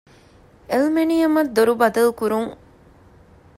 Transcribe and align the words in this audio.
އެލްމެނިއަމަށް 0.71 1.51
ދޮރު 1.55 1.73
ބަދަލުކުރުން 1.81 2.51